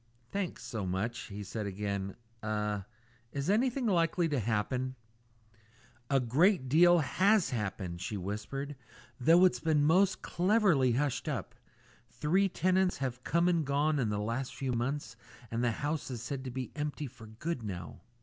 "Thanks 0.31 0.63
so 0.63 0.87
much," 0.87 1.27
he 1.27 1.43
said 1.43 1.67
again. 1.67 2.15
"Er 2.43 2.87
is 3.31 3.51
anything 3.51 3.85
likely 3.85 4.27
to 4.29 4.39
happen?" 4.39 4.95
"A 6.09 6.19
great 6.19 6.67
deal 6.67 6.97
has 6.97 7.51
happened," 7.51 8.01
she 8.01 8.17
whispered, 8.17 8.75
"though 9.19 9.45
it's 9.45 9.59
been 9.59 9.83
most 9.83 10.23
cleverly 10.23 10.93
hushed 10.93 11.29
up. 11.29 11.53
Three 12.09 12.49
tenants 12.49 12.97
have 12.97 13.23
come 13.23 13.47
and 13.47 13.63
gone 13.63 13.99
in 13.99 14.09
the 14.09 14.17
last 14.17 14.55
few 14.55 14.73
months, 14.73 15.15
and 15.51 15.63
the 15.63 15.69
house 15.69 16.09
is 16.09 16.23
said 16.23 16.43
to 16.45 16.49
be 16.49 16.71
empty 16.75 17.05
for 17.05 17.27
good 17.27 17.61
now." 17.61 18.01